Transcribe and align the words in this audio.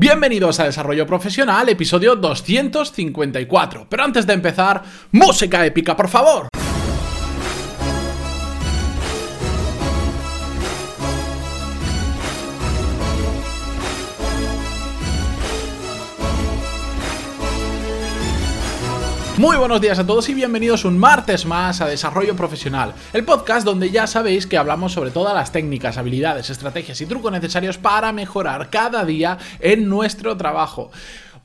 Bienvenidos 0.00 0.60
a 0.60 0.64
Desarrollo 0.64 1.04
Profesional, 1.08 1.68
episodio 1.68 2.14
254. 2.14 3.88
Pero 3.90 4.04
antes 4.04 4.28
de 4.28 4.32
empezar, 4.32 4.84
música 5.10 5.66
épica, 5.66 5.96
por 5.96 6.06
favor. 6.06 6.46
Muy 19.38 19.56
buenos 19.56 19.80
días 19.80 20.00
a 20.00 20.04
todos 20.04 20.28
y 20.30 20.34
bienvenidos 20.34 20.84
un 20.84 20.98
martes 20.98 21.46
más 21.46 21.80
a 21.80 21.86
Desarrollo 21.86 22.34
Profesional, 22.34 22.92
el 23.12 23.24
podcast 23.24 23.64
donde 23.64 23.88
ya 23.88 24.08
sabéis 24.08 24.48
que 24.48 24.58
hablamos 24.58 24.90
sobre 24.90 25.12
todas 25.12 25.32
las 25.32 25.52
técnicas, 25.52 25.96
habilidades, 25.96 26.50
estrategias 26.50 27.00
y 27.00 27.06
trucos 27.06 27.30
necesarios 27.30 27.78
para 27.78 28.10
mejorar 28.12 28.68
cada 28.68 29.04
día 29.04 29.38
en 29.60 29.88
nuestro 29.88 30.36
trabajo. 30.36 30.90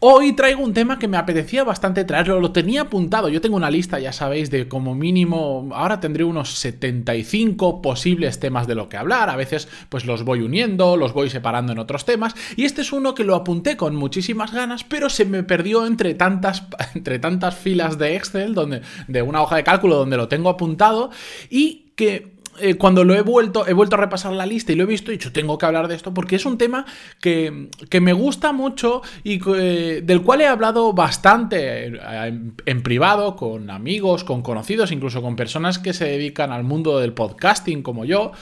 Hoy 0.05 0.33
traigo 0.33 0.61
un 0.61 0.73
tema 0.73 0.99
que 0.99 1.07
me 1.07 1.15
apetecía 1.15 1.63
bastante 1.63 2.03
traerlo, 2.03 2.41
lo 2.41 2.51
tenía 2.51 2.81
apuntado, 2.81 3.29
yo 3.29 3.39
tengo 3.39 3.55
una 3.55 3.71
lista, 3.71 3.99
ya 3.99 4.11
sabéis, 4.11 4.51
de 4.51 4.67
como 4.67 4.95
mínimo, 4.95 5.69
ahora 5.73 6.01
tendré 6.01 6.25
unos 6.25 6.55
75 6.55 7.81
posibles 7.81 8.37
temas 8.37 8.67
de 8.67 8.75
lo 8.75 8.89
que 8.89 8.97
hablar, 8.97 9.29
a 9.29 9.37
veces 9.37 9.69
pues 9.87 10.03
los 10.03 10.25
voy 10.25 10.41
uniendo, 10.41 10.97
los 10.97 11.13
voy 11.13 11.29
separando 11.29 11.71
en 11.71 11.79
otros 11.79 12.03
temas, 12.03 12.35
y 12.57 12.65
este 12.65 12.81
es 12.81 12.91
uno 12.91 13.15
que 13.15 13.23
lo 13.23 13.33
apunté 13.33 13.77
con 13.77 13.95
muchísimas 13.95 14.51
ganas, 14.51 14.83
pero 14.83 15.09
se 15.09 15.23
me 15.23 15.41
perdió 15.43 15.87
entre 15.87 16.15
tantas, 16.15 16.63
entre 16.95 17.19
tantas 17.19 17.55
filas 17.55 17.97
de 17.97 18.17
Excel, 18.17 18.53
donde, 18.53 18.81
de 19.07 19.21
una 19.21 19.41
hoja 19.41 19.55
de 19.55 19.63
cálculo 19.63 19.95
donde 19.95 20.17
lo 20.17 20.27
tengo 20.27 20.49
apuntado, 20.49 21.11
y 21.49 21.93
que 21.95 22.33
eh, 22.59 22.75
cuando 22.75 23.03
lo 23.03 23.15
he 23.15 23.21
vuelto, 23.21 23.67
he 23.67 23.73
vuelto 23.73 23.95
a 23.95 23.99
repasar 23.99 24.33
la 24.33 24.45
lista 24.45 24.71
y 24.71 24.75
lo 24.75 24.83
he 24.83 24.87
visto, 24.87 25.11
he 25.11 25.13
dicho, 25.13 25.31
tengo 25.31 25.57
que 25.57 25.65
hablar 25.65 25.87
de 25.87 25.95
esto 25.95 26.13
porque 26.13 26.35
es 26.35 26.45
un 26.45 26.57
tema 26.57 26.85
que, 27.19 27.69
me 28.01 28.13
gusta 28.13 28.51
mucho 28.51 29.01
y 29.23 29.39
del 29.39 30.21
cual 30.21 30.41
he 30.41 30.47
hablado 30.47 30.93
bastante 30.93 31.85
en, 31.85 32.55
en, 32.65 32.83
privado, 32.83 33.35
con 33.35 33.69
amigos, 33.69 34.23
con 34.23 34.41
conocidos, 34.41 34.91
incluso 34.91 35.21
con 35.21 35.35
personas 35.35 35.79
que 35.79 35.93
se 35.93 36.05
dedican 36.05 36.51
al 36.51 36.63
mundo 36.63 36.99
del 36.99 37.13
podcasting 37.13 37.81
como 37.81 38.05
yo. 38.05 38.33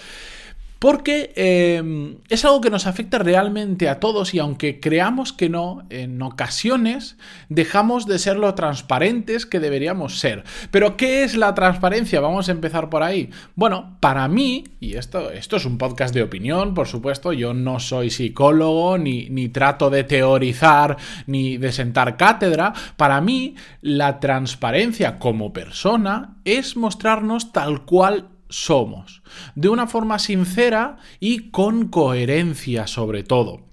Porque 0.81 1.31
em, 1.35 2.15
es 2.27 2.43
algo 2.43 2.59
que 2.59 2.71
nos 2.71 2.87
afecta 2.87 3.19
realmente 3.19 3.87
a 3.87 3.99
todos 3.99 4.33
y 4.33 4.39
aunque 4.39 4.79
creamos 4.79 5.31
que 5.31 5.47
no, 5.47 5.83
en 5.91 6.19
ocasiones 6.23 7.17
dejamos 7.49 8.07
de 8.07 8.17
ser 8.17 8.37
lo 8.37 8.55
transparentes 8.55 9.45
que 9.45 9.59
deberíamos 9.59 10.17
ser. 10.17 10.43
Pero 10.71 10.97
¿qué 10.97 11.23
es 11.23 11.37
la 11.37 11.53
transparencia? 11.53 12.19
Vamos 12.19 12.49
a 12.49 12.53
empezar 12.53 12.89
por 12.89 13.03
ahí. 13.03 13.29
Bueno, 13.53 13.95
para 13.99 14.27
mí, 14.27 14.63
y 14.79 14.95
esto, 14.95 15.29
esto 15.29 15.57
es 15.57 15.65
un 15.65 15.77
podcast 15.77 16.15
de 16.15 16.23
opinión, 16.23 16.73
por 16.73 16.87
supuesto, 16.87 17.31
yo 17.31 17.53
no 17.53 17.79
soy 17.79 18.09
psicólogo, 18.09 18.97
ni, 18.97 19.29
ni 19.29 19.49
trato 19.49 19.91
de 19.91 20.03
teorizar, 20.03 20.97
ni 21.27 21.57
de 21.57 21.71
sentar 21.73 22.17
cátedra, 22.17 22.73
para 22.97 23.21
mí 23.21 23.53
la 23.83 24.19
transparencia 24.19 25.19
como 25.19 25.53
persona 25.53 26.37
es 26.43 26.75
mostrarnos 26.75 27.51
tal 27.51 27.85
cual 27.85 28.29
somos, 28.51 29.23
de 29.55 29.69
una 29.69 29.87
forma 29.87 30.19
sincera 30.19 30.97
y 31.19 31.49
con 31.49 31.87
coherencia 31.87 32.85
sobre 32.85 33.23
todo. 33.23 33.71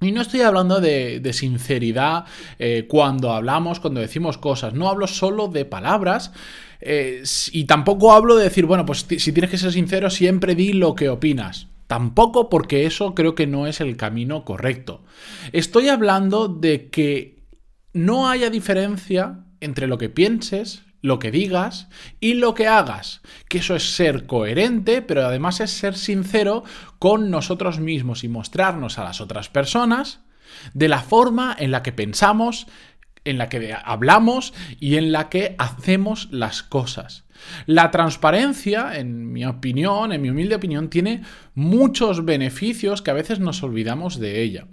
Y 0.00 0.12
no 0.12 0.20
estoy 0.20 0.42
hablando 0.42 0.80
de, 0.80 1.30
sinceridad 1.32 2.26
eh, 2.58 2.86
cuando 2.88 3.32
hablamos, 3.32 3.80
cuando 3.80 4.00
decimos 4.00 4.38
cosas, 4.38 4.74
no 4.74 4.88
hablo 4.88 5.06
solo 5.06 5.48
de 5.48 5.64
palabras 5.64 6.32
eh, 6.80 7.22
y 7.52 7.64
tampoco 7.64 8.12
hablo 8.12 8.36
de 8.36 8.44
decir, 8.44 8.66
bueno, 8.66 8.84
pues 8.84 9.06
si 9.08 9.32
tienes 9.32 9.50
que 9.50 9.58
ser 9.58 9.72
sincero, 9.72 10.10
siempre 10.10 10.54
di 10.54 10.72
lo 10.72 10.94
que 10.94 11.08
opinas. 11.08 11.68
Tampoco 11.86 12.48
porque 12.48 12.86
eso 12.86 13.14
creo 13.14 13.34
que 13.34 13.46
no 13.46 13.66
es 13.66 13.80
el 13.80 13.96
camino 13.96 14.44
correcto. 14.44 15.02
Estoy 15.52 15.88
hablando 15.88 16.48
de 16.48 16.88
que 16.90 17.44
no 17.92 18.28
haya 18.28 18.50
diferencia 18.50 19.44
entre 19.60 19.86
lo 19.86 19.98
que 19.98 20.08
pienses, 20.08 20.82
lo 21.04 21.18
que 21.18 21.30
digas 21.30 21.88
y 22.18 22.32
lo 22.32 22.54
que 22.54 22.66
hagas. 22.66 23.20
Que 23.50 23.58
eso 23.58 23.76
es 23.76 23.94
ser 23.94 24.24
coherente, 24.24 25.02
pero 25.02 25.26
además 25.26 25.60
es 25.60 25.70
ser 25.70 25.96
sincero 25.96 26.64
con 26.98 27.30
nosotros 27.30 27.78
mismos 27.78 28.24
y 28.24 28.28
mostrarnos 28.28 28.98
a 28.98 29.04
las 29.04 29.20
otras 29.20 29.50
personas 29.50 30.20
de 30.72 30.88
la 30.88 31.00
forma 31.00 31.54
en 31.58 31.72
la 31.72 31.82
que 31.82 31.92
pensamos, 31.92 32.66
en 33.26 33.36
la 33.36 33.50
que 33.50 33.76
hablamos 33.84 34.54
y 34.80 34.96
en 34.96 35.12
la 35.12 35.28
que 35.28 35.54
hacemos 35.58 36.28
las 36.30 36.62
cosas. 36.62 37.24
La 37.66 37.90
transparencia, 37.90 38.98
en 38.98 39.30
mi 39.30 39.44
opinión, 39.44 40.10
en 40.10 40.22
mi 40.22 40.30
humilde 40.30 40.54
opinión, 40.54 40.88
tiene 40.88 41.20
muchos 41.54 42.24
beneficios 42.24 43.02
que 43.02 43.10
a 43.10 43.14
veces 43.14 43.40
nos 43.40 43.62
olvidamos 43.62 44.18
de 44.18 44.40
ella. 44.40 44.68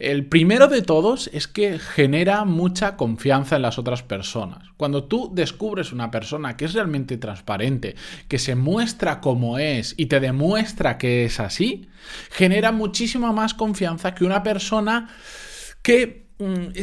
El 0.00 0.24
primero 0.24 0.66
de 0.66 0.80
todos 0.80 1.28
es 1.34 1.46
que 1.46 1.78
genera 1.78 2.46
mucha 2.46 2.96
confianza 2.96 3.56
en 3.56 3.62
las 3.62 3.78
otras 3.78 4.02
personas. 4.02 4.66
Cuando 4.78 5.04
tú 5.04 5.30
descubres 5.34 5.92
una 5.92 6.10
persona 6.10 6.56
que 6.56 6.64
es 6.64 6.72
realmente 6.72 7.18
transparente, 7.18 7.96
que 8.26 8.38
se 8.38 8.54
muestra 8.54 9.20
como 9.20 9.58
es 9.58 9.92
y 9.98 10.06
te 10.06 10.18
demuestra 10.18 10.96
que 10.96 11.26
es 11.26 11.38
así, 11.38 11.90
genera 12.30 12.72
muchísima 12.72 13.32
más 13.32 13.52
confianza 13.52 14.14
que 14.14 14.24
una 14.24 14.42
persona 14.42 15.10
que 15.82 16.29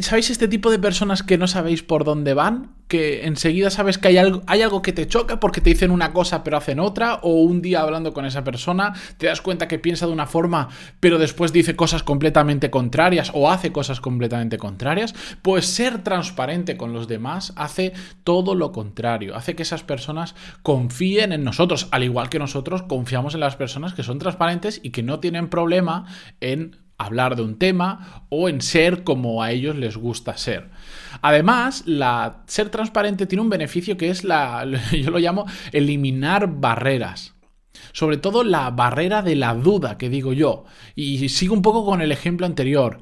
¿Sabéis 0.02 0.30
este 0.30 0.48
tipo 0.48 0.70
de 0.70 0.78
personas 0.78 1.24
que 1.24 1.38
no 1.38 1.48
sabéis 1.48 1.82
por 1.82 2.04
dónde 2.04 2.36
van? 2.36 2.76
Que 2.88 3.26
enseguida 3.26 3.72
sabes 3.72 3.98
que 3.98 4.10
hay 4.10 4.18
algo, 4.18 4.44
hay 4.46 4.62
algo 4.62 4.84
que 4.84 4.94
te 4.94 5.08
choca 5.08 5.40
porque 5.40 5.62
te 5.62 5.72
dicen 5.72 5.90
una 5.90 6.14
cosa 6.14 6.44
pero 6.44 6.58
hacen 6.58 6.80
otra, 6.80 7.16
o 7.24 7.42
un 7.42 7.64
día 7.64 7.82
hablando 7.82 8.14
con 8.14 8.26
esa 8.26 8.44
persona 8.44 8.94
te 9.18 9.26
das 9.26 9.42
cuenta 9.42 9.68
que 9.68 9.80
piensa 9.80 10.06
de 10.06 10.14
una 10.14 10.28
forma 10.28 10.70
pero 11.00 11.18
después 11.18 11.52
dice 11.52 11.76
cosas 11.76 12.04
completamente 12.04 12.70
contrarias 12.70 13.32
o 13.34 13.50
hace 13.50 13.72
cosas 13.72 14.00
completamente 14.00 14.58
contrarias. 14.60 15.16
Pues 15.42 15.66
ser 15.66 16.04
transparente 16.04 16.78
con 16.78 16.94
los 16.94 17.08
demás 17.08 17.54
hace 17.56 17.94
todo 18.24 18.54
lo 18.54 18.72
contrario, 18.72 19.36
hace 19.36 19.56
que 19.56 19.64
esas 19.64 19.84
personas 19.84 20.36
confíen 20.62 21.32
en 21.32 21.44
nosotros, 21.44 21.88
al 21.92 22.04
igual 22.04 22.30
que 22.30 22.40
nosotros 22.40 22.84
confiamos 22.84 23.34
en 23.34 23.40
las 23.40 23.56
personas 23.56 23.94
que 23.94 24.04
son 24.04 24.20
transparentes 24.20 24.80
y 24.84 24.92
que 24.92 25.04
no 25.04 25.20
tienen 25.20 25.50
problema 25.50 26.06
en 26.42 26.87
hablar 26.98 27.36
de 27.36 27.44
un 27.44 27.58
tema 27.58 28.26
o 28.30 28.50
en 28.50 28.62
ser 28.62 29.04
como 29.04 29.44
a 29.44 29.52
ellos 29.52 29.76
les 29.76 29.98
gusta 29.98 30.38
ser. 30.38 30.70
Además, 31.22 31.84
la, 31.86 32.44
ser 32.48 32.70
transparente 32.70 33.26
tiene 33.26 33.42
un 33.42 33.50
beneficio 33.50 33.98
que 33.98 34.10
es 34.10 34.24
la, 34.24 34.66
yo 34.92 35.12
lo 35.12 35.20
llamo 35.20 35.46
eliminar 35.72 36.60
barreras. 36.60 37.36
Sobre 37.94 38.18
todo 38.18 38.44
la 38.44 38.70
barrera 38.72 39.22
de 39.22 39.36
la 39.36 39.54
duda, 39.54 39.98
que 39.98 40.10
digo 40.10 40.34
yo. 40.34 40.66
Y 40.96 41.30
sigo 41.30 41.54
un 41.54 41.62
poco 41.62 41.86
con 41.86 42.02
el 42.02 42.12
ejemplo 42.12 42.46
anterior. 42.46 43.00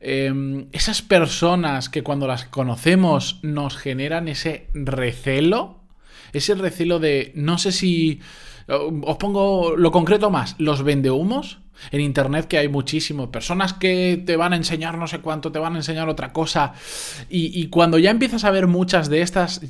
Em, 0.00 0.68
esas 0.72 1.02
personas 1.02 1.88
que 1.88 2.02
cuando 2.02 2.26
las 2.26 2.46
conocemos 2.46 3.40
nos 3.42 3.76
generan 3.76 4.28
ese 4.28 4.68
recelo, 4.74 5.84
ese 6.32 6.54
recelo 6.54 6.98
de 6.98 7.32
no 7.34 7.58
sé 7.58 7.72
si... 7.72 8.20
Os 8.68 9.16
pongo 9.16 9.76
lo 9.76 9.90
concreto 9.90 10.30
más, 10.30 10.54
los 10.58 10.84
vendehumos 10.84 11.61
en 11.90 12.00
internet 12.00 12.46
que 12.46 12.58
hay 12.58 12.68
muchísimo. 12.68 13.30
Personas 13.30 13.72
que 13.72 14.22
te 14.24 14.36
van 14.36 14.52
a 14.52 14.56
enseñar 14.56 14.98
no 14.98 15.06
sé 15.06 15.20
cuánto, 15.20 15.52
te 15.52 15.58
van 15.58 15.74
a 15.74 15.78
enseñar 15.78 16.08
otra 16.08 16.32
cosa. 16.32 16.74
Y, 17.28 17.66
cuando 17.68 17.98
ya 17.98 18.10
empiezas 18.10 18.44
a 18.44 18.50
ver 18.50 18.66
muchas 18.66 19.08
de 19.08 19.22
estas, 19.22 19.60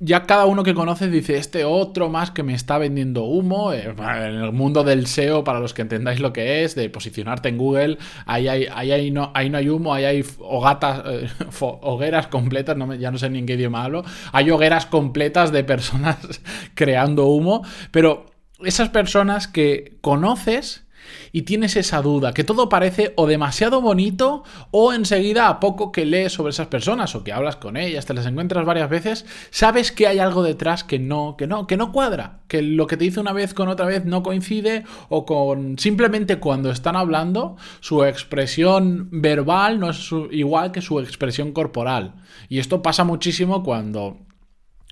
ya 0.00 0.24
cada 0.24 0.46
uno 0.46 0.62
que 0.62 0.74
conoces 0.74 1.10
dice, 1.10 1.36
este 1.36 1.64
otro 1.64 2.08
más 2.08 2.30
que 2.30 2.42
me 2.42 2.54
está 2.54 2.78
vendiendo 2.78 3.24
humo. 3.24 3.72
Eh, 3.72 3.86
en 3.86 4.34
el 4.34 4.52
mundo 4.52 4.84
del 4.84 5.06
SEO, 5.06 5.44
para 5.44 5.60
los 5.60 5.74
que 5.74 5.82
entendáis 5.82 6.20
lo 6.20 6.32
que 6.32 6.64
es, 6.64 6.74
de 6.74 6.88
posicionarte 6.90 7.48
en 7.48 7.58
Google, 7.58 7.98
ahí, 8.26 8.48
hay, 8.48 8.66
ahí, 8.66 9.10
no, 9.10 9.30
ahí 9.34 9.50
no 9.50 9.58
hay 9.58 9.68
humo, 9.68 9.94
ahí 9.94 10.04
hay 10.04 10.20
eh, 10.20 11.28
hogueras 11.60 12.26
completas, 12.28 12.76
no 12.76 12.94
ya 12.94 13.10
no 13.10 13.18
sé 13.18 13.30
ni 13.30 13.38
en 13.38 13.46
qué 13.46 13.54
idioma 13.54 13.84
hablo. 13.84 14.04
Hay 14.32 14.50
hogueras 14.50 14.86
completas 14.86 15.52
de 15.52 15.64
personas 15.64 16.16
creando 16.74 17.26
humo, 17.26 17.62
pero 17.90 18.26
esas 18.64 18.88
personas 18.88 19.48
que 19.48 19.98
conoces 20.00 20.85
y 21.32 21.42
tienes 21.42 21.76
esa 21.76 22.02
duda, 22.02 22.32
que 22.32 22.44
todo 22.44 22.68
parece 22.68 23.12
o 23.16 23.26
demasiado 23.26 23.80
bonito 23.80 24.44
o 24.70 24.92
enseguida 24.92 25.48
a 25.48 25.60
poco 25.60 25.92
que 25.92 26.06
lees 26.06 26.32
sobre 26.32 26.50
esas 26.50 26.68
personas 26.68 27.14
o 27.14 27.24
que 27.24 27.32
hablas 27.32 27.56
con 27.56 27.76
ellas, 27.76 28.06
te 28.06 28.14
las 28.14 28.26
encuentras 28.26 28.64
varias 28.64 28.90
veces, 28.90 29.26
sabes 29.50 29.92
que 29.92 30.06
hay 30.06 30.18
algo 30.18 30.42
detrás 30.42 30.84
que 30.84 30.98
no, 30.98 31.36
que 31.36 31.46
no, 31.46 31.66
que 31.66 31.76
no 31.76 31.92
cuadra, 31.92 32.40
que 32.48 32.62
lo 32.62 32.86
que 32.86 32.96
te 32.96 33.04
dice 33.04 33.20
una 33.20 33.32
vez 33.32 33.54
con 33.54 33.68
otra 33.68 33.86
vez 33.86 34.04
no 34.04 34.22
coincide 34.22 34.84
o 35.08 35.26
con 35.26 35.78
simplemente 35.78 36.38
cuando 36.38 36.70
están 36.70 36.96
hablando 36.96 37.56
su 37.80 38.04
expresión 38.04 39.08
verbal 39.10 39.80
no 39.80 39.90
es 39.90 40.10
igual 40.30 40.72
que 40.72 40.82
su 40.82 41.00
expresión 41.00 41.52
corporal. 41.52 42.14
Y 42.48 42.58
esto 42.58 42.82
pasa 42.82 43.04
muchísimo 43.04 43.62
cuando 43.62 44.18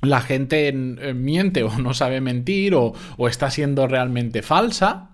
la 0.02 0.20
gente 0.20 0.72
miente 0.72 1.62
o 1.62 1.78
no 1.78 1.94
sabe 1.94 2.20
mentir 2.20 2.75
o 2.75 2.94
está 3.28 3.50
siendo 3.50 3.87
realmente 3.87 4.43
falsa 4.43 5.13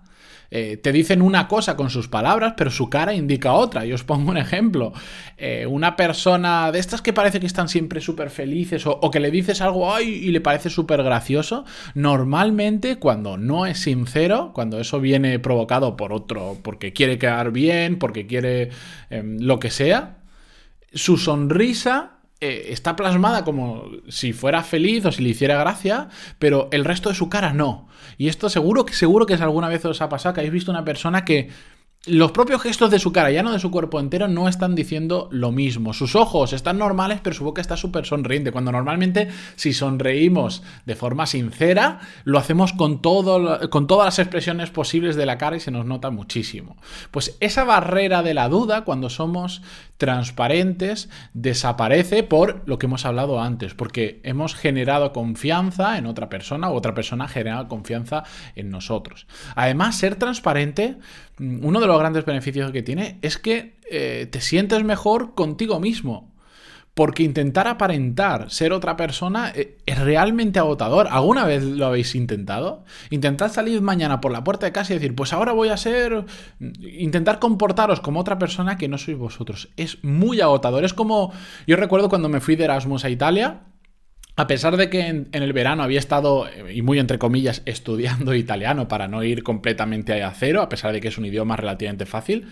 eh, 0.53 0.75
te 0.75 0.91
dicen 0.91 1.21
una 1.21 1.47
cosa 1.47 1.77
con 1.77 1.89
sus 1.89 2.09
palabras, 2.09 2.55
pero 2.57 2.69
su 2.69 2.89
cara 2.89 3.13
indica 3.13 3.53
otra. 3.53 3.85
Y 3.85 3.93
os 3.93 4.03
pongo 4.03 4.31
un 4.31 4.37
ejemplo. 4.37 4.91
Eh, 5.37 5.65
una 5.65 5.95
persona 5.95 6.71
de 6.73 6.79
estas 6.79 7.01
que 7.01 7.13
parece 7.13 7.39
que 7.39 7.45
están 7.45 7.69
siempre 7.69 8.01
súper 8.01 8.29
felices 8.29 8.83
o, 8.85 9.09
que 9.09 9.21
le 9.21 9.31
dices 9.31 9.61
algo 9.61 9.93
ay, 9.93 10.09
y 10.09 10.31
le 10.31 10.41
parece 10.41 10.69
súper 10.69 11.03
gracioso, 11.03 11.65
normalmente 11.95 12.97
cuando 12.97 13.37
no 13.37 13.65
es 13.65 13.79
sincero, 13.79 14.51
cuando 14.53 14.79
eso 14.79 14.99
viene 14.99 15.39
provocado 15.39 15.95
por 15.95 16.13
otro, 16.13 16.57
porque 16.61 16.93
quiere 16.93 17.17
quedar 17.17 17.51
bien, 17.51 17.97
porque 17.97 18.27
quiere 18.27 18.69
em, 19.09 19.39
lo 19.39 19.59
que 19.59 19.71
sea, 19.71 20.17
su 20.93 21.17
sonrisa 21.17 22.21
eh, 22.43 22.71
está 22.71 22.95
plasmada 22.95 23.43
como 23.45 23.85
si 24.11 24.33
fuera 24.33 24.63
feliz 24.63 25.05
o 25.05 25.11
si 25.11 25.23
le 25.23 25.29
hiciera 25.29 25.57
gracia, 25.57 26.09
pero 26.37 26.67
el 26.71 26.85
resto 26.85 27.09
de 27.09 27.15
su 27.15 27.29
cara 27.29 27.53
no. 27.53 27.87
Y 28.17 28.27
esto 28.27 28.49
seguro 28.49 28.85
que 28.85 28.93
seguro 28.93 29.25
que 29.25 29.33
es 29.33 29.41
alguna 29.41 29.69
vez 29.69 29.83
os 29.85 30.01
ha 30.01 30.09
pasado 30.09 30.33
que 30.33 30.41
habéis 30.41 30.53
visto 30.53 30.71
una 30.71 30.85
persona 30.85 31.25
que 31.25 31.49
los 32.07 32.31
propios 32.31 32.63
gestos 32.63 32.89
de 32.89 32.97
su 32.97 33.11
cara, 33.11 33.29
ya 33.29 33.43
no 33.43 33.51
de 33.51 33.59
su 33.59 33.69
cuerpo 33.69 33.99
entero, 33.99 34.27
no 34.27 34.47
están 34.47 34.73
diciendo 34.73 35.29
lo 35.31 35.51
mismo. 35.51 35.93
Sus 35.93 36.15
ojos 36.15 36.51
están 36.51 36.79
normales, 36.79 37.19
pero 37.21 37.35
su 37.35 37.43
boca 37.43 37.61
está 37.61 37.77
súper 37.77 38.07
sonriente. 38.07 38.51
Cuando 38.51 38.71
normalmente, 38.71 39.27
si 39.55 39.71
sonreímos 39.71 40.63
de 40.87 40.95
forma 40.95 41.27
sincera, 41.27 41.99
lo 42.23 42.39
hacemos 42.39 42.73
con, 42.73 43.03
todas 43.03 43.69
las 43.69 44.17
expresiones 44.17 44.71
posibles 44.71 45.15
de 45.15 45.27
la 45.27 45.37
cara 45.37 45.57
y 45.57 45.59
se 45.59 45.69
nos 45.69 45.85
nota 45.85 46.09
muchísimo. 46.09 46.75
Pues 47.11 47.37
esa 47.39 47.65
barrera 47.65 48.23
de 48.23 48.33
la 48.33 48.49
duda, 48.49 48.83
cuando 48.83 49.11
somos 49.11 49.61
transparentes, 49.97 51.07
desaparece 51.35 52.23
por 52.23 52.63
lo 52.65 52.79
que 52.79 52.87
hemos 52.87 53.05
hablado 53.05 53.39
antes, 53.39 53.75
porque 53.75 54.21
hemos 54.23 54.55
generado 54.55 55.13
confianza 55.13 55.99
en 55.99 56.07
otra 56.07 56.29
persona 56.29 56.71
o 56.71 56.73
otra 56.73 56.95
persona 56.95 57.25
ha 57.25 57.27
generado 57.27 57.67
confianza 57.67 58.23
en 58.55 58.71
nosotros. 58.71 59.27
Además, 59.53 59.97
ser 59.97 60.15
transparente 60.15 60.97
uno 61.41 61.79
de 61.79 61.87
los 61.87 61.99
grandes 61.99 62.25
beneficios 62.25 62.71
que 62.71 62.83
tiene 62.83 63.17
es 63.21 63.37
que 63.37 63.75
eh, 63.89 64.27
te 64.29 64.41
sientes 64.41 64.83
mejor 64.83 65.33
contigo 65.33 65.79
mismo. 65.79 66.29
Porque 66.93 67.23
intentar 67.23 67.69
aparentar 67.69 68.51
ser 68.51 68.73
otra 68.73 68.97
persona 68.97 69.53
eh, 69.55 69.77
es 69.85 69.97
realmente 69.97 70.59
agotador. 70.59 71.07
¿Alguna 71.09 71.45
vez 71.45 71.63
lo 71.63 71.85
habéis 71.85 72.15
intentado? 72.15 72.83
Intentar 73.09 73.49
salir 73.49 73.81
mañana 73.81 74.19
por 74.19 74.33
la 74.33 74.43
puerta 74.43 74.65
de 74.65 74.73
casa 74.73 74.91
y 74.91 74.97
decir, 74.97 75.15
pues 75.15 75.31
ahora 75.31 75.53
voy 75.53 75.69
a 75.69 75.77
ser... 75.77 76.25
Mm, 76.59 76.71
intentar 76.99 77.39
comportaros 77.39 78.01
como 78.01 78.19
otra 78.19 78.37
persona 78.37 78.77
que 78.77 78.89
no 78.89 78.97
sois 78.97 79.17
vosotros. 79.17 79.69
Es 79.77 80.03
muy 80.03 80.41
agotador. 80.41 80.83
Es 80.83 80.93
como... 80.93 81.31
Yo 81.65 81.77
recuerdo 81.77 82.09
cuando 82.09 82.27
me 82.27 82.41
fui 82.41 82.57
de 82.57 82.65
Erasmus 82.65 83.05
a 83.05 83.09
Italia 83.09 83.61
a 84.35 84.47
pesar 84.47 84.77
de 84.77 84.89
que 84.89 85.07
en, 85.07 85.27
el 85.31 85.53
verano 85.53 85.83
había 85.83 85.99
estado, 85.99 86.47
eh, 86.47 86.73
y 86.73 86.81
muy 86.81 86.99
entre 86.99 87.19
comillas, 87.19 87.61
estudiando 87.65 88.33
italiano 88.33 88.87
para 88.87 89.07
no 89.07 89.23
ir 89.23 89.43
completamente 89.43 90.23
a 90.23 90.31
cero, 90.31 90.61
a 90.61 90.69
pesar 90.69 90.93
de 90.93 91.01
que 91.01 91.09
es 91.09 91.17
un 91.17 91.25
idioma 91.25 91.55
relativamente 91.55 92.05
fácil, 92.05 92.47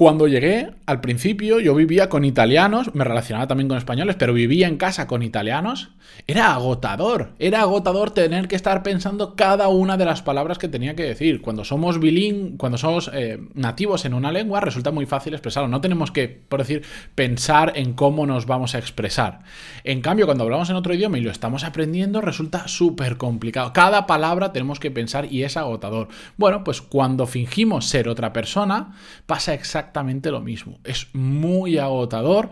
cuando 0.00 0.28
llegué, 0.28 0.70
al 0.86 1.02
principio 1.02 1.60
yo 1.60 1.74
vivía 1.74 2.08
con 2.08 2.24
italianos, 2.24 2.94
me 2.94 3.04
relacionaba 3.04 3.46
también 3.46 3.68
con 3.68 3.76
españoles, 3.76 4.16
pero 4.18 4.32
vivía 4.32 4.66
en 4.66 4.78
casa 4.78 5.06
con 5.06 5.22
italianos. 5.22 5.90
Era 6.26 6.54
agotador, 6.54 7.32
era 7.38 7.60
agotador 7.60 8.10
tener 8.10 8.48
que 8.48 8.56
estar 8.56 8.82
pensando 8.82 9.36
cada 9.36 9.68
una 9.68 9.98
de 9.98 10.06
las 10.06 10.22
palabras 10.22 10.56
que 10.56 10.68
tenía 10.68 10.96
que 10.96 11.02
decir. 11.02 11.42
Cuando 11.42 11.64
somos 11.64 12.00
bilingües, 12.00 12.54
cuando 12.56 12.78
somos 12.78 13.10
eh, 13.12 13.40
nativos 13.54 14.06
en 14.06 14.14
una 14.14 14.32
lengua, 14.32 14.60
resulta 14.60 14.90
muy 14.90 15.04
fácil 15.04 15.34
expresarlo. 15.34 15.68
No 15.68 15.82
tenemos 15.82 16.10
que, 16.10 16.28
por 16.28 16.60
decir, 16.60 16.82
pensar 17.14 17.74
en 17.76 17.92
cómo 17.92 18.26
nos 18.26 18.46
vamos 18.46 18.74
a 18.74 18.78
expresar. 18.78 19.40
En 19.84 20.00
cambio, 20.00 20.24
cuando 20.24 20.44
hablamos 20.44 20.70
en 20.70 20.76
otro 20.76 20.94
idioma 20.94 21.18
y 21.18 21.20
lo 21.20 21.30
estamos 21.30 21.62
aprendiendo, 21.62 22.22
resulta 22.22 22.68
súper 22.68 23.18
complicado. 23.18 23.74
Cada 23.74 24.06
palabra 24.06 24.52
tenemos 24.52 24.80
que 24.80 24.90
pensar 24.90 25.30
y 25.30 25.42
es 25.42 25.58
agotador. 25.58 26.08
Bueno, 26.38 26.64
pues 26.64 26.80
cuando 26.80 27.26
fingimos 27.26 27.86
ser 27.86 28.08
otra 28.08 28.32
persona, 28.32 28.94
pasa 29.26 29.52
exactamente 29.52 29.89
exactamente 29.90 30.30
lo 30.30 30.40
mismo. 30.40 30.78
Es 30.84 31.08
muy 31.14 31.78
agotador 31.78 32.50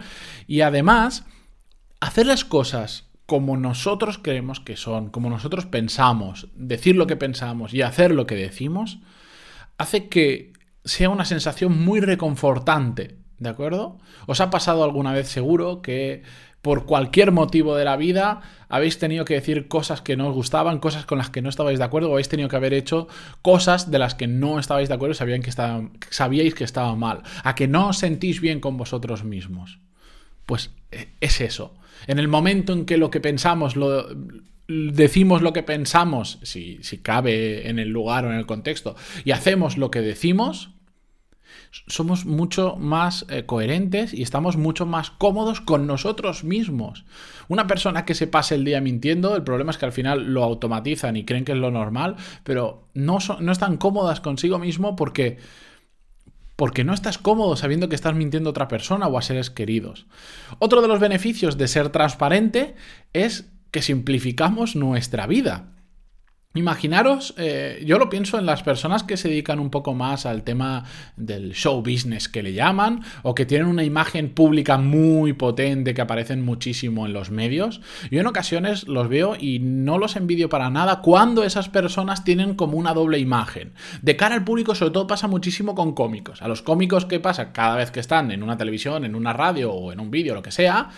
y 0.49 0.63
además 0.63 1.25
hacer 2.01 2.27
las 2.27 2.45
cosas 2.45 3.11
como 3.27 3.57
nosotros 3.57 4.19
creemos 4.19 4.59
que 4.59 4.77
son, 4.77 5.11
como 5.11 5.31
nosotros 5.31 5.67
pensamos, 5.67 6.49
decir 6.55 6.97
lo 6.97 7.07
que 7.07 7.17
pensamos 7.17 7.75
y 7.75 7.83
hacer 7.83 8.13
lo 8.13 8.27
que 8.27 8.35
decimos, 8.35 8.99
hace 9.77 10.09
que 10.09 10.53
sea 10.85 11.11
una 11.11 11.25
sensación 11.25 11.85
muy 11.85 12.01
reconfortante, 12.01 13.19
¿de 13.39 13.49
acuerdo? 13.49 13.99
¿Os 14.27 14.41
ha 14.41 14.51
pasado 14.51 14.85
alguna 14.85 15.13
vez 15.13 15.29
seguro 15.29 15.83
que 15.83 16.23
por 16.63 16.87
cualquier 16.87 17.31
motivo 17.33 17.77
de 17.77 17.85
la 17.85 17.97
vida 17.97 18.41
habéis 18.69 18.99
tenido 18.99 19.25
que 19.25 19.35
decir 19.35 19.69
cosas 19.69 20.03
que 20.03 20.17
no 20.17 20.29
os 20.29 20.35
gustaban, 20.35 20.81
cosas 20.81 21.07
con 21.07 21.19
las 21.19 21.31
que 21.31 21.41
no 21.41 21.49
estabais 21.49 21.79
de 21.79 21.85
acuerdo, 21.85 22.11
o 22.11 22.13
habéis 22.13 22.29
tenido 22.29 22.49
que 22.49 22.57
haber 22.57 22.75
hecho 22.75 23.09
cosas 23.43 23.91
de 23.91 23.99
las 23.99 24.15
que 24.15 24.27
no 24.27 24.59
estabais 24.59 24.89
de 24.89 24.95
acuerdo 24.95 25.13
y 25.13 25.17
sabían 25.17 25.43
que 25.43 25.53
sabíais 26.11 26.55
que 26.55 26.65
estaba 26.65 26.95
mal, 26.97 27.23
a 27.45 27.55
que 27.55 27.69
no 27.69 27.89
os 27.89 27.99
sentís 27.99 28.41
bien 28.41 28.61
con 28.61 28.77
vosotros 28.77 29.25
mismos. 29.25 29.79
Pues 30.47 30.71
eh, 30.91 31.15
es 31.21 31.41
eso. 31.41 31.75
En 32.07 32.19
el 32.19 32.29
momento 32.29 32.73
en 32.73 32.87
que 32.87 32.97
lo 32.97 33.11
que 33.11 33.21
pensamos 33.21 33.77
lo, 33.77 34.07
decimos 34.67 35.43
lo 35.43 35.53
que 35.53 35.63
pensamos, 35.63 36.39
si, 36.43 36.79
si 36.83 36.99
cabe 36.99 37.69
en 37.69 37.79
el 37.79 37.89
lugar 37.89 38.25
o 38.25 38.33
en 38.33 38.39
el 38.39 38.47
contexto, 38.47 38.97
y 39.25 39.31
hacemos 39.31 39.79
lo 39.79 39.91
que 39.91 40.01
decimos, 40.01 40.71
somos 41.71 42.25
mucho 42.25 42.77
más 42.77 43.27
eh, 43.29 43.45
coherentes 43.47 44.15
y 44.15 44.23
estamos 44.23 44.57
mucho 44.57 44.87
más 44.87 45.11
cómodos 45.11 45.61
con 45.61 45.87
nosotros 45.87 46.45
mismos. 46.45 47.05
Una 47.49 47.67
persona 47.67 48.05
que 48.05 48.15
se 48.15 48.27
pase 48.27 48.55
el 48.55 48.65
día 48.65 48.81
mintiendo, 48.81 49.37
el 49.37 49.43
problema 49.43 49.71
es 49.71 49.79
que 49.79 49.87
al 49.87 49.93
final 49.93 50.33
lo 50.33 50.45
automatizan 50.45 51.17
y 51.17 51.25
creen 51.25 51.45
que 51.45 51.53
es 51.53 51.59
lo 51.59 51.71
normal, 51.71 52.17
pero 52.45 52.89
no, 52.95 53.19
no 53.41 53.53
están 53.53 53.77
cómodas 53.77 54.21
consigo 54.21 54.59
mismo 54.59 54.97
porque 54.97 55.39
porque 56.57 56.83
no 56.83 56.93
estás 56.93 57.19
cómodo 57.19 57.55
sabiendo 57.55 57.89
que 57.89 57.95
estás 57.95 58.17
mintiendo 58.17 58.49
a 58.49 58.51
otra 58.51 58.67
persona 58.67 59.07
o 59.07 59.17
a 59.17 59.23
seres 59.23 59.49
queridos. 59.49 60.07
Otro 60.59 60.83
de 60.83 60.89
los 60.89 60.99
beneficios 60.99 61.57
de 61.57 61.69
ser 61.69 61.91
transparente 61.91 62.75
es 63.13 63.49
que 63.71 63.81
simplificamos 63.81 64.75
nuestra 64.75 65.29
vida. 65.29 65.78
Imaginaros, 66.55 67.35
eh, 67.37 67.83
yo 67.85 67.99
lo 67.99 68.09
pienso 68.09 68.39
en 68.39 68.47
las 68.47 68.63
personas 68.63 69.03
que 69.03 69.19
se 69.19 69.29
dedican 69.29 69.61
un 69.61 69.69
poco 69.69 69.93
más 69.93 70.25
al 70.25 70.45
tema 70.45 70.85
del 71.15 71.53
show 71.53 71.83
business 71.83 72.27
que 72.27 72.43
le 72.43 72.55
llaman, 72.55 73.03
o 73.23 73.35
que 73.35 73.45
tienen 73.45 73.69
una 73.69 73.85
imagen 73.85 74.31
pública 74.31 74.79
muy 74.79 75.35
potente 75.35 75.93
que 75.93 76.01
aparecen 76.01 76.43
muchísimo 76.43 77.05
en 77.05 77.13
los 77.13 77.31
medios. 77.31 77.83
Yo 78.11 78.21
en 78.21 78.27
ocasiones 78.27 78.89
los 78.89 79.11
veo 79.11 79.37
y 79.39 79.59
no 79.59 79.99
los 79.99 80.17
envidio 80.17 80.49
para 80.49 80.71
nada 80.71 81.03
cuando 81.03 81.45
esas 81.45 81.69
personas 81.69 82.25
tienen 82.25 82.55
como 82.55 82.79
una 82.79 82.95
doble 82.95 83.19
imagen. 83.19 83.75
De 84.01 84.17
cara 84.17 84.35
al 84.35 84.45
público, 84.45 84.75
sobre 84.75 84.93
todo 84.93 85.07
pasa 85.07 85.29
muchísimo 85.29 85.75
con 85.75 85.93
cómicos. 85.93 86.41
A 86.41 86.49
los 86.49 86.63
cómicos, 86.63 87.05
¿qué 87.05 87.21
pasa? 87.21 87.53
Cada 87.53 87.77
vez 87.77 87.91
que 87.91 88.01
están 88.01 88.31
en 88.31 88.43
una 88.43 88.57
televisión, 88.57 89.05
en 89.05 89.15
una 89.15 89.35
radio 89.35 89.71
o 89.71 89.93
en 89.93 90.01
un 90.01 90.11
vídeo, 90.11 90.35
lo 90.35 90.43
que 90.43 90.51
sea, 90.51 90.89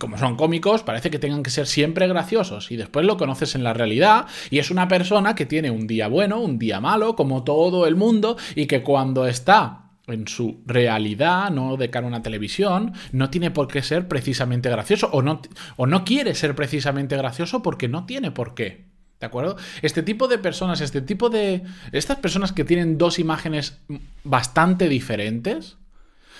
como 0.00 0.18
son 0.18 0.34
cómicos, 0.34 0.82
parece 0.82 1.08
que 1.08 1.20
tengan 1.20 1.44
que 1.44 1.50
ser 1.50 1.68
siempre 1.68 2.08
graciosos. 2.08 2.72
Y 2.72 2.76
después 2.76 3.06
lo 3.06 3.16
conoces 3.16 3.54
en 3.54 3.62
la 3.62 3.74
realidad 3.74 4.26
y 4.50 4.58
es 4.58 4.71
una 4.72 4.88
persona 4.88 5.34
que 5.34 5.46
tiene 5.46 5.70
un 5.70 5.86
día 5.86 6.08
bueno, 6.08 6.40
un 6.40 6.58
día 6.58 6.80
malo, 6.80 7.14
como 7.14 7.44
todo 7.44 7.86
el 7.86 7.96
mundo, 7.96 8.36
y 8.54 8.66
que 8.66 8.82
cuando 8.82 9.26
está 9.26 9.82
en 10.06 10.26
su 10.26 10.62
realidad, 10.66 11.50
no 11.50 11.76
de 11.76 11.90
cara 11.90 12.06
a 12.06 12.08
una 12.08 12.22
televisión, 12.22 12.92
no 13.12 13.30
tiene 13.30 13.50
por 13.50 13.68
qué 13.68 13.82
ser 13.82 14.08
precisamente 14.08 14.68
gracioso, 14.68 15.08
o 15.12 15.22
no, 15.22 15.40
o 15.76 15.86
no 15.86 16.04
quiere 16.04 16.34
ser 16.34 16.54
precisamente 16.54 17.16
gracioso 17.16 17.62
porque 17.62 17.88
no 17.88 18.04
tiene 18.06 18.30
por 18.30 18.54
qué. 18.54 18.90
¿De 19.20 19.26
acuerdo? 19.26 19.56
Este 19.82 20.02
tipo 20.02 20.26
de 20.26 20.38
personas, 20.38 20.80
este 20.80 21.00
tipo 21.00 21.30
de... 21.30 21.62
Estas 21.92 22.18
personas 22.18 22.50
que 22.50 22.64
tienen 22.64 22.98
dos 22.98 23.20
imágenes 23.20 23.78
bastante 24.24 24.88
diferentes, 24.88 25.76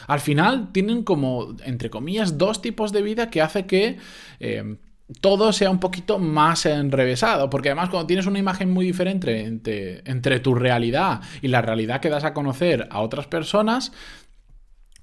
al 0.08 0.18
final 0.18 0.72
tienen 0.72 1.04
como, 1.04 1.54
entre 1.64 1.90
comillas, 1.90 2.38
dos 2.38 2.60
tipos 2.60 2.90
de 2.90 3.02
vida 3.02 3.30
que 3.30 3.40
hace 3.40 3.66
que... 3.66 3.98
Eh, 4.40 4.76
todo 5.20 5.52
sea 5.52 5.70
un 5.70 5.80
poquito 5.80 6.18
más 6.18 6.66
enrevesado, 6.66 7.50
porque 7.50 7.68
además 7.68 7.90
cuando 7.90 8.06
tienes 8.06 8.26
una 8.26 8.38
imagen 8.38 8.70
muy 8.70 8.86
diferente 8.86 9.44
entre, 9.44 10.40
tu 10.40 10.54
realidad 10.54 11.20
y 11.42 11.48
la 11.48 11.62
realidad 11.62 12.00
que 12.00 12.08
das 12.08 12.24
a 12.24 12.34
conocer 12.34 12.88
a 12.90 13.00
otras 13.00 13.26
personas, 13.26 13.92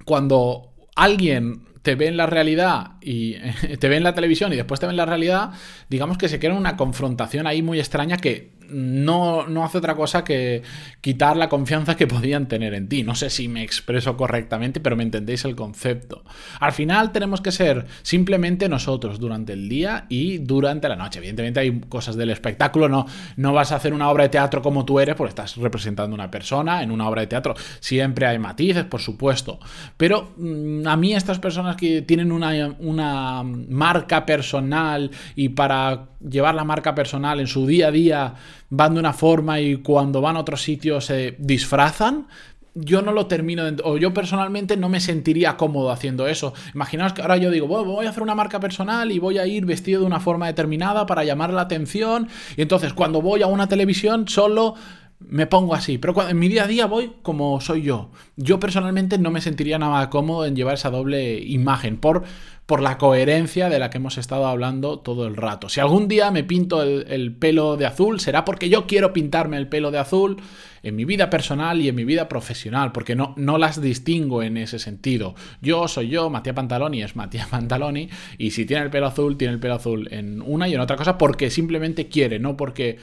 cuando 0.05 0.73
alguien 0.95 1.65
te 1.81 1.95
ve 1.95 2.07
en 2.07 2.17
la 2.17 2.25
realidad 2.25 2.91
y 3.01 3.35
te 3.79 3.89
ve 3.89 3.97
en 3.97 4.03
la 4.03 4.13
televisión 4.13 4.53
y 4.53 4.55
después 4.55 4.79
te 4.79 4.85
ve 4.85 4.91
en 4.91 4.97
la 4.97 5.05
realidad, 5.05 5.51
digamos 5.89 6.17
que 6.17 6.29
se 6.29 6.39
crea 6.39 6.53
una 6.53 6.77
confrontación 6.77 7.47
ahí 7.47 7.61
muy 7.61 7.79
extraña 7.79 8.17
que 8.17 8.59
no, 8.71 9.47
no 9.47 9.63
hace 9.63 9.77
otra 9.77 9.95
cosa 9.95 10.23
que 10.23 10.63
quitar 11.01 11.37
la 11.37 11.49
confianza 11.49 11.95
que 11.95 12.07
podían 12.07 12.47
tener 12.47 12.73
en 12.73 12.87
ti. 12.87 13.03
No 13.03 13.15
sé 13.15 13.29
si 13.29 13.47
me 13.47 13.63
expreso 13.63 14.15
correctamente, 14.17 14.79
pero 14.79 14.95
me 14.95 15.03
entendéis 15.03 15.45
el 15.45 15.55
concepto. 15.55 16.23
Al 16.59 16.71
final 16.71 17.11
tenemos 17.11 17.41
que 17.41 17.51
ser 17.51 17.85
simplemente 18.01 18.69
nosotros 18.69 19.19
durante 19.19 19.53
el 19.53 19.69
día 19.69 20.05
y 20.09 20.39
durante 20.39 20.89
la 20.89 20.95
noche. 20.95 21.19
Evidentemente 21.19 21.59
hay 21.59 21.79
cosas 21.81 22.15
del 22.15 22.29
espectáculo, 22.29 22.89
no, 22.89 23.05
no 23.37 23.53
vas 23.53 23.71
a 23.71 23.75
hacer 23.75 23.93
una 23.93 24.09
obra 24.09 24.23
de 24.23 24.29
teatro 24.29 24.61
como 24.61 24.85
tú 24.85 24.99
eres, 24.99 25.15
porque 25.15 25.29
estás 25.29 25.57
representando 25.57 26.13
a 26.13 26.15
una 26.15 26.31
persona 26.31 26.83
en 26.83 26.91
una 26.91 27.07
obra 27.07 27.21
de 27.21 27.27
teatro. 27.27 27.55
Siempre 27.79 28.25
hay 28.27 28.39
matices, 28.39 28.85
por 28.85 29.01
supuesto. 29.01 29.59
Pero 29.97 30.33
mm, 30.37 30.87
a 30.87 30.95
mí 30.95 31.13
estas 31.13 31.39
personas 31.39 31.68
que 31.75 32.01
tienen 32.01 32.31
una, 32.31 33.43
marca 33.43 34.25
personal 34.25 35.11
y 35.35 35.49
para 35.49 36.09
llevar 36.27 36.55
la 36.55 36.63
marca 36.63 36.95
personal 36.95 37.39
en 37.39 37.47
su 37.47 37.65
día 37.65 37.87
a 37.87 37.91
día 37.91 38.33
van 38.69 38.93
de 38.93 38.99
una 38.99 39.13
forma 39.13 39.59
y 39.59 39.77
cuando 39.77 40.21
van 40.21 40.35
a 40.35 40.39
otros 40.39 40.61
sitios 40.61 41.05
se 41.05 41.35
disfrazan, 41.39 42.27
yo 42.75 43.01
no 43.01 43.11
lo 43.11 43.25
termino, 43.27 43.63
o 43.83 43.97
yo 43.97 44.13
personalmente 44.13 44.77
no 44.77 44.89
me 44.89 44.99
sentiría 44.99 45.57
cómodo 45.57 45.91
haciendo 45.91 46.27
eso. 46.27 46.53
Imaginaos 46.73 47.13
que 47.13 47.21
ahora 47.21 47.37
yo 47.37 47.51
digo, 47.51 47.67
voy 47.67 48.05
a 48.05 48.09
hacer 48.09 48.23
una 48.23 48.35
marca 48.35 48.59
personal 48.59 49.11
y 49.11 49.19
voy 49.19 49.37
a 49.37 49.47
ir 49.47 49.65
vestido 49.65 50.01
de 50.01 50.07
una 50.07 50.19
forma 50.19 50.47
determinada 50.47 51.05
para 51.05 51.23
llamar 51.23 51.51
la 51.51 51.61
atención. 51.61 52.27
Y 52.57 52.61
entonces 52.61 52.93
cuando 52.93 53.21
voy 53.21 53.41
a 53.41 53.47
una 53.47 53.67
televisión 53.67 54.27
solo 54.27 54.75
me 55.19 55.47
pongo 55.47 55.75
así, 55.75 55.97
pero 55.97 56.13
cuando, 56.13 56.31
en 56.31 56.39
mi 56.39 56.47
día 56.47 56.63
a 56.63 56.67
día 56.67 56.85
voy 56.85 57.11
como 57.21 57.59
soy 57.59 57.81
yo. 57.81 58.09
Yo 58.37 58.59
personalmente 58.59 59.17
no 59.17 59.31
me 59.31 59.41
sentiría 59.41 59.77
nada 59.77 60.09
cómodo 60.09 60.45
en 60.45 60.55
llevar 60.55 60.75
esa 60.75 60.89
doble 60.89 61.39
imagen 61.39 61.97
por, 61.97 62.23
por 62.65 62.81
la 62.81 62.97
coherencia 62.97 63.67
de 63.67 63.79
la 63.79 63.89
que 63.89 63.97
hemos 63.97 64.17
estado 64.17 64.45
hablando 64.45 64.99
todo 64.99 65.27
el 65.27 65.35
rato. 65.35 65.67
Si 65.67 65.81
algún 65.81 66.07
día 66.07 66.31
me 66.31 66.45
pinto 66.45 66.83
el, 66.83 67.35
pelo 67.35 67.75
de 67.75 67.85
azul, 67.85 68.21
será 68.21 68.45
porque 68.45 68.69
yo 68.69 68.87
quiero 68.87 69.11
pintarme 69.11 69.57
el 69.57 69.67
pelo 69.67 69.91
de 69.91 69.97
azul 69.97 70.37
en 70.83 70.95
mi 70.95 71.03
vida 71.03 71.29
personal 71.29 71.81
y 71.81 71.89
en 71.89 71.95
mi 71.95 72.05
vida 72.05 72.29
profesional, 72.29 72.93
porque 72.93 73.15
no, 73.15 73.33
no 73.35 73.57
las 73.57 73.81
distingo 73.81 74.41
en 74.41 74.55
ese 74.55 74.79
sentido. 74.79 75.35
Yo 75.61 75.89
soy 75.89 76.07
yo, 76.07 76.29
Matías 76.29 76.55
Pantaloni 76.55 77.03
es 77.03 77.17
Matías 77.17 77.47
Pantaloni, 77.49 78.07
y 78.37 78.51
si 78.51 78.65
tiene 78.65 78.83
el 78.83 78.89
pelo 78.89 79.07
azul, 79.07 79.35
tiene 79.35 79.55
el 79.55 79.59
pelo 79.59 79.73
azul 79.73 80.07
en 80.11 80.41
una 80.41 80.69
y 80.69 80.75
en 80.75 80.79
otra 80.79 80.95
cosa 80.95 81.17
porque 81.17 81.49
simplemente 81.49 82.07
quiere, 82.07 82.39
no 82.39 82.55
porque 82.55 82.99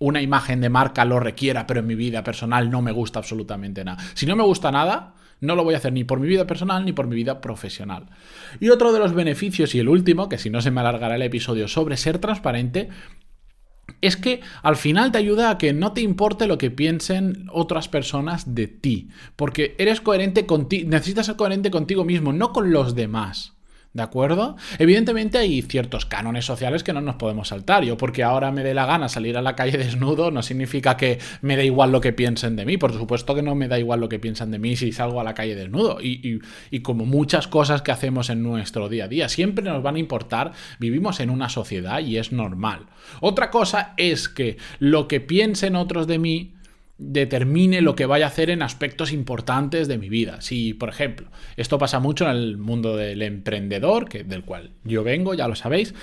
una 0.00 0.22
imagen 0.22 0.60
de 0.60 0.70
marca 0.70 1.04
lo 1.04 1.20
requiera, 1.20 1.66
pero 1.66 1.80
en 1.80 1.86
mi 1.86 1.94
vida 1.94 2.24
personal 2.24 2.70
no 2.70 2.82
me 2.82 2.90
gusta 2.90 3.20
absolutamente 3.20 3.84
nada. 3.84 4.02
Si 4.14 4.26
no 4.26 4.34
me 4.34 4.42
gusta 4.42 4.72
nada, 4.72 5.14
no 5.40 5.54
lo 5.54 5.62
voy 5.62 5.74
a 5.74 5.76
hacer 5.76 5.92
ni 5.92 6.04
por 6.04 6.18
mi 6.18 6.26
vida 6.26 6.46
personal 6.46 6.84
ni 6.84 6.92
por 6.92 7.06
mi 7.06 7.16
vida 7.16 7.40
profesional. 7.40 8.06
Y 8.60 8.70
otro 8.70 8.92
de 8.92 8.98
los 8.98 9.14
beneficios, 9.14 9.74
y 9.74 9.78
el 9.78 9.88
último, 9.88 10.28
que 10.28 10.38
si 10.38 10.50
no 10.50 10.62
se 10.62 10.70
me 10.70 10.80
alargará 10.80 11.16
el 11.16 11.22
episodio 11.22 11.68
sobre 11.68 11.98
ser 11.98 12.18
transparente, 12.18 12.88
es 14.00 14.16
que 14.16 14.40
al 14.62 14.76
final 14.76 15.12
te 15.12 15.18
ayuda 15.18 15.50
a 15.50 15.58
que 15.58 15.74
no 15.74 15.92
te 15.92 16.00
importe 16.00 16.46
lo 16.46 16.56
que 16.56 16.70
piensen 16.70 17.46
otras 17.52 17.88
personas 17.88 18.54
de 18.54 18.68
ti, 18.68 19.10
porque 19.36 19.74
eres 19.78 20.00
coherente 20.00 20.46
contigo, 20.46 20.88
necesitas 20.88 21.26
ser 21.26 21.36
coherente 21.36 21.70
contigo 21.70 22.04
mismo, 22.04 22.32
no 22.32 22.52
con 22.52 22.72
los 22.72 22.94
demás. 22.94 23.59
¿De 23.92 24.04
acuerdo? 24.04 24.56
Evidentemente 24.78 25.38
hay 25.38 25.62
ciertos 25.62 26.06
cánones 26.06 26.44
sociales 26.44 26.84
que 26.84 26.92
no 26.92 27.00
nos 27.00 27.16
podemos 27.16 27.48
saltar. 27.48 27.82
Yo 27.82 27.96
porque 27.96 28.22
ahora 28.22 28.52
me 28.52 28.62
dé 28.62 28.72
la 28.72 28.86
gana 28.86 29.08
salir 29.08 29.36
a 29.36 29.42
la 29.42 29.56
calle 29.56 29.78
desnudo 29.78 30.30
no 30.30 30.42
significa 30.42 30.96
que 30.96 31.18
me 31.42 31.56
dé 31.56 31.64
igual 31.66 31.90
lo 31.90 32.00
que 32.00 32.12
piensen 32.12 32.54
de 32.54 32.64
mí. 32.64 32.76
Por 32.76 32.92
supuesto 32.92 33.34
que 33.34 33.42
no 33.42 33.56
me 33.56 33.66
da 33.66 33.80
igual 33.80 33.98
lo 33.98 34.08
que 34.08 34.20
piensan 34.20 34.52
de 34.52 34.60
mí 34.60 34.76
si 34.76 34.92
salgo 34.92 35.20
a 35.20 35.24
la 35.24 35.34
calle 35.34 35.56
desnudo. 35.56 36.00
Y, 36.00 36.40
y 36.70 36.80
como 36.80 37.04
muchas 37.04 37.48
cosas 37.48 37.82
que 37.82 37.90
hacemos 37.90 38.30
en 38.30 38.44
nuestro 38.44 38.88
día 38.88 39.06
a 39.06 39.08
día, 39.08 39.28
siempre 39.28 39.64
nos 39.64 39.82
van 39.82 39.96
a 39.96 39.98
importar. 39.98 40.52
Vivimos 40.78 41.18
en 41.18 41.30
una 41.30 41.48
sociedad 41.48 41.98
y 41.98 42.18
es 42.18 42.30
normal. 42.30 42.86
Otra 43.20 43.50
cosa 43.50 43.94
es 43.96 44.28
que 44.28 44.56
lo 44.78 45.08
que 45.08 45.20
piensen 45.20 45.74
otros 45.74 46.06
de 46.06 46.20
mí 46.20 46.52
determine 47.00 47.80
lo 47.80 47.96
que 47.96 48.04
vaya 48.04 48.26
a 48.26 48.28
hacer 48.28 48.50
en 48.50 48.62
aspectos 48.62 49.12
importantes 49.12 49.88
de 49.88 49.96
mi 49.96 50.10
vida. 50.10 50.42
Si, 50.42 50.74
por 50.74 50.90
ejemplo, 50.90 51.28
esto 51.56 51.78
pasa 51.78 51.98
mucho 51.98 52.26
en 52.26 52.30
el 52.36 52.58
mundo 52.58 52.96
del 52.96 53.22
emprendedor, 53.22 54.08
que, 54.08 54.22
del 54.22 54.44
cual 54.44 54.70
yo 54.84 55.02
vengo, 55.02 55.32
ya 55.32 55.48
lo 55.48 55.54
sabéis, 55.54 55.94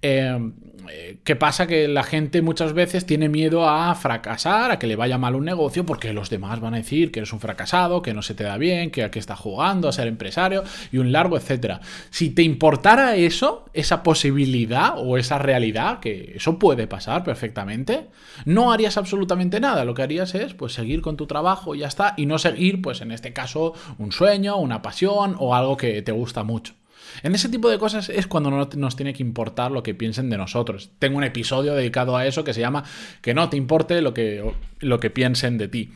eh, 0.00 0.50
eh, 0.90 1.18
¿qué 1.24 1.36
pasa? 1.36 1.66
Que 1.66 1.88
la 1.88 2.02
gente 2.02 2.42
muchas 2.42 2.72
veces 2.72 3.04
tiene 3.04 3.28
miedo 3.28 3.68
a 3.68 3.94
fracasar, 3.94 4.70
a 4.70 4.78
que 4.78 4.86
le 4.86 4.96
vaya 4.96 5.18
mal 5.18 5.34
un 5.34 5.44
negocio, 5.44 5.84
porque 5.84 6.12
los 6.12 6.30
demás 6.30 6.60
van 6.60 6.74
a 6.74 6.78
decir 6.78 7.10
que 7.10 7.20
eres 7.20 7.32
un 7.32 7.40
fracasado, 7.40 8.02
que 8.02 8.14
no 8.14 8.22
se 8.22 8.34
te 8.34 8.44
da 8.44 8.56
bien, 8.56 8.90
que 8.90 9.04
aquí 9.04 9.18
está 9.18 9.36
jugando 9.36 9.88
a 9.88 9.92
ser 9.92 10.06
empresario 10.06 10.64
y 10.90 10.98
un 10.98 11.12
largo, 11.12 11.36
etcétera. 11.36 11.80
Si 12.10 12.30
te 12.30 12.42
importara 12.42 13.16
eso, 13.16 13.66
esa 13.74 14.02
posibilidad 14.02 14.94
o 14.96 15.18
esa 15.18 15.38
realidad, 15.38 16.00
que 16.00 16.32
eso 16.36 16.58
puede 16.58 16.86
pasar 16.86 17.24
perfectamente, 17.24 18.06
no 18.44 18.72
harías 18.72 18.96
absolutamente 18.96 19.60
nada. 19.60 19.84
Lo 19.84 19.94
que 19.94 20.02
harías 20.02 20.34
es 20.34 20.45
pues 20.54 20.72
seguir 20.72 21.02
con 21.02 21.16
tu 21.16 21.26
trabajo 21.26 21.74
y 21.74 21.80
ya 21.80 21.88
está, 21.88 22.14
y 22.16 22.26
no 22.26 22.38
seguir, 22.38 22.82
pues 22.82 23.00
en 23.00 23.12
este 23.12 23.32
caso, 23.32 23.74
un 23.98 24.12
sueño, 24.12 24.56
una 24.56 24.82
pasión 24.82 25.36
o 25.38 25.54
algo 25.54 25.76
que 25.76 26.02
te 26.02 26.12
gusta 26.12 26.42
mucho. 26.42 26.74
En 27.22 27.34
ese 27.34 27.48
tipo 27.48 27.70
de 27.70 27.78
cosas 27.78 28.08
es 28.08 28.26
cuando 28.26 28.50
no 28.50 28.68
nos 28.76 28.96
tiene 28.96 29.14
que 29.14 29.22
importar 29.22 29.70
lo 29.70 29.82
que 29.82 29.94
piensen 29.94 30.28
de 30.30 30.36
nosotros. 30.36 30.90
Tengo 30.98 31.18
un 31.18 31.24
episodio 31.24 31.74
dedicado 31.74 32.16
a 32.16 32.26
eso 32.26 32.44
que 32.44 32.52
se 32.52 32.60
llama 32.60 32.84
Que 33.22 33.34
no 33.34 33.48
te 33.48 33.56
importe 33.56 34.00
lo 34.02 34.12
que, 34.12 34.52
lo 34.80 35.00
que 35.00 35.10
piensen 35.10 35.58
de 35.58 35.68
ti. 35.68 35.92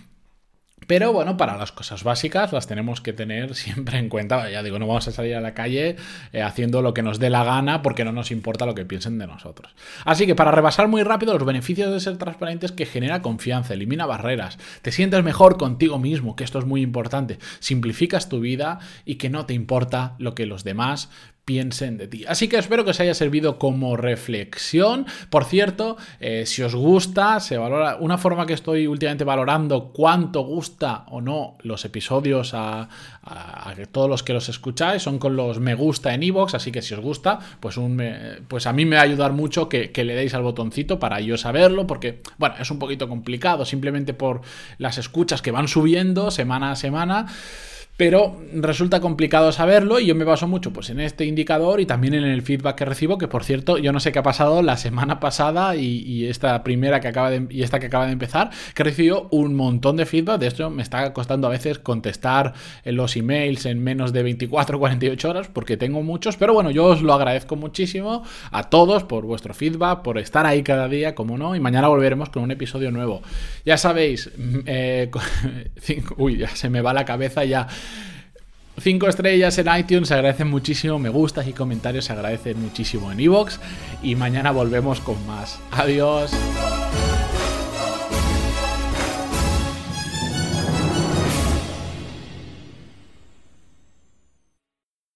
Pero 0.90 1.12
bueno, 1.12 1.37
para 1.37 1.56
las 1.56 1.70
cosas 1.70 2.02
básicas 2.02 2.52
las 2.52 2.66
tenemos 2.66 3.00
que 3.00 3.12
tener 3.12 3.54
siempre 3.54 3.97
en 3.97 4.09
cuenta. 4.09 4.50
Ya 4.50 4.61
digo, 4.64 4.76
no 4.80 4.88
vamos 4.88 5.06
a 5.06 5.12
salir 5.12 5.37
a 5.37 5.40
la 5.40 5.54
calle 5.54 5.94
eh, 6.32 6.42
haciendo 6.42 6.82
lo 6.82 6.94
que 6.94 7.04
nos 7.04 7.20
dé 7.20 7.30
la 7.30 7.44
gana 7.44 7.80
porque 7.80 8.04
no 8.04 8.11
nos 8.11 8.32
importa 8.32 8.66
lo 8.66 8.75
que 8.75 8.85
piensen 8.85 9.16
de 9.16 9.28
nosotros. 9.28 9.73
Así 10.04 10.26
que 10.26 10.35
para 10.35 10.50
rebasar 10.50 10.88
muy 10.88 11.04
rápido, 11.04 11.32
los 11.35 11.47
beneficios 11.47 11.92
de 11.92 12.00
ser 12.00 12.18
transparente 12.18 12.66
es 12.66 12.73
que 12.73 12.87
genera 12.87 13.23
confianza, 13.23 13.75
elimina 13.75 14.04
barreras, 14.04 14.59
te 14.82 14.90
sientes 14.90 15.23
mejor 15.23 15.59
contigo 15.59 16.00
mismo, 16.00 16.35
que 16.35 16.42
esto 16.42 16.59
es 16.59 16.64
muy 16.64 16.82
importante, 16.82 17.38
simplificas 17.61 18.28
tu 18.28 18.40
vida 18.40 18.80
y 19.04 19.14
que 19.14 19.30
no 19.30 19.47
te 19.47 19.54
importa 19.54 20.16
lo 20.18 20.35
que 20.35 20.44
los 20.44 20.64
demás 20.64 21.09
piensen 21.44 21.99
de 21.99 22.06
ti. 22.06 22.25
Así 22.28 22.49
que 22.49 22.59
espero 22.59 22.85
que 22.85 22.90
os 22.90 23.00
haya 23.00 23.14
servido 23.14 23.59
como 23.59 23.97
reflexión. 23.97 25.06
Por 25.30 25.44
cierto, 25.44 25.97
eh, 26.20 26.44
si 26.47 26.62
os 26.62 26.75
gusta, 26.75 27.40
se 27.40 27.59
valora 27.59 27.97
una 27.97 28.18
forma 28.18 28.47
que 28.47 28.52
estoy 28.52 28.87
últimamente 28.87 29.25
valorando 29.25 29.92
cuánto 29.92 30.42
gusta 30.42 31.04
o 31.09 31.20
no 31.20 31.56
los 31.62 31.85
episodios 31.85 32.52
a, 32.54 32.88
todos 33.92 34.09
los 34.09 34.23
que 34.23 34.32
los 34.32 34.49
escucháis 34.49 35.02
son 35.02 35.18
con 35.18 35.37
los 35.37 35.61
me 35.61 35.75
gusta 35.75 36.14
en 36.14 36.23
iVoox, 36.23 36.54
así 36.54 36.73
que 36.73 36.82
si 36.82 36.94
os 36.94 37.00
gusta, 37.00 37.38
pues, 37.61 37.76
un 37.76 38.02
pues 38.49 38.66
a 38.66 38.73
mí 38.73 38.85
me 38.85 38.97
va 38.97 39.02
a 39.02 39.04
ayudar 39.04 39.32
mucho 39.32 39.68
que, 39.68 39.90
que 39.90 40.04
le 40.04 40.14
deis 40.14 40.35
al 40.35 40.42
botoncito 40.42 40.99
para 40.99 41.20
yo 41.20 41.37
saberlo, 41.37 41.87
porque 41.87 42.20
bueno, 42.38 42.56
es 42.59 42.70
un 42.70 42.78
poquito 42.78 43.09
complicado 43.09 43.64
simplemente 43.64 44.14
por 44.14 44.40
las 44.78 44.99
escuchas 44.99 45.42
que 45.42 45.50
van 45.50 45.68
subiendo 45.68 46.30
semana 46.30 46.73
a 46.73 46.76
semana 46.76 47.26
pero 48.00 48.40
resulta 48.54 48.99
complicado 48.99 49.52
saberlo 49.52 50.00
y 50.00 50.07
yo 50.07 50.14
me 50.14 50.25
baso 50.25 50.49
mucho 50.49 50.73
pues, 50.73 50.88
en 50.88 51.00
este 51.00 51.26
indicador 51.26 51.83
y 51.83 51.85
también 51.85 52.14
en 52.14 52.25
el 52.25 52.40
feedback 52.40 52.76
que 52.76 52.87
recibo, 52.87 53.19
que 53.19 53.28
por 53.28 53.45
cierto, 53.45 53.76
yo 53.76 53.92
no 53.92 54.00
sé 54.00 54.11
qué 54.11 54.21
ha 54.21 54.23
pasado 54.23 54.62
la 54.62 54.78
semana 54.78 55.21
pasada 55.21 55.76
y, 55.76 56.25
esta 56.25 56.62
primera 56.62 57.00
que 57.00 57.09
acaba 57.09 57.28
de, 57.28 57.47
y 57.50 57.62
esta 57.62 57.78
que 57.78 57.88
acaba 57.88 58.07
de 58.07 58.12
empezar, 58.12 58.49
que 58.75 58.85
recibido 58.85 59.28
un 59.30 59.54
montón 59.54 59.99
de 59.99 60.07
feedback, 60.07 60.40
de 60.40 60.47
esto 60.47 60.71
me 60.71 60.83
está 60.83 61.12
costando 61.12 61.47
a 61.47 61.50
veces 61.50 61.78
contestar 61.78 62.54
los 62.87 63.16
emails 63.16 63.66
en 63.66 63.85
menos 63.85 64.14
de 64.14 64.23
24 64.23 64.78
o 64.78 64.80
48 64.80 65.28
horas, 65.28 65.49
porque 65.52 65.76
tengo 65.76 66.02
muchos, 66.02 66.38
pero 66.38 66.54
bueno, 66.54 66.71
yo 66.71 66.87
os 66.87 67.02
lo 67.02 67.12
agradezco 67.12 67.57
muchísimo 67.57 68.23
a 68.50 68.71
todos 68.71 69.04
por 69.04 69.26
vuestro 69.26 69.52
feedback, 69.52 70.00
por 70.00 70.16
estar 70.16 70.47
ahí 70.47 70.62
cada 70.62 70.88
día, 70.88 71.14
como 71.14 71.37
no, 71.37 71.54
y 71.54 71.61
mañana 71.61 71.88
volveremos 71.88 72.30
con 72.30 72.45
un 72.45 72.50
episodio 72.50 72.90
nuevo. 72.90 73.21
Ya 73.66 73.76
sabéis, 73.76 74.30
mm, 74.38 74.59
eh, 74.64 75.11
uy, 76.16 76.38
ya 76.38 76.49
se 76.49 76.71
me 76.71 76.80
va 76.80 76.95
la 76.95 77.04
cabeza 77.04 77.45
ya. 77.45 77.69
5 78.80 79.09
estrellas 79.09 79.59
en 79.59 79.68
iTunes 79.76 80.09
se 80.09 80.14
agradecen 80.14 80.49
muchísimo, 80.49 80.99
me 80.99 81.11
gustas 81.11 81.47
y 81.47 81.52
comentarios 81.52 82.06
se 82.06 82.12
agradecen 82.12 82.61
muchísimo 82.61 83.12
en 83.12 83.20
iVoox 83.20 83.59
y 84.02 84.14
mañana 84.14 84.50
volvemos 84.52 85.00
con 85.00 85.25
más. 85.26 85.61
Adiós. 85.70 86.30